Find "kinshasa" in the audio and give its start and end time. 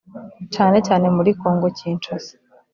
1.77-2.33